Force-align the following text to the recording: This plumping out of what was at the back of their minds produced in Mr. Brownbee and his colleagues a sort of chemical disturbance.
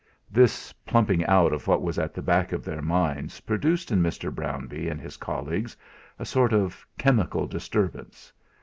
This 0.31 0.73
plumping 0.83 1.23
out 1.27 1.53
of 1.53 1.67
what 1.67 1.83
was 1.83 1.99
at 1.99 2.15
the 2.15 2.23
back 2.23 2.53
of 2.53 2.65
their 2.65 2.81
minds 2.81 3.41
produced 3.41 3.91
in 3.91 4.01
Mr. 4.01 4.33
Brownbee 4.33 4.89
and 4.89 4.99
his 4.99 5.15
colleagues 5.15 5.77
a 6.17 6.25
sort 6.25 6.53
of 6.53 6.83
chemical 6.97 7.45
disturbance. 7.45 8.33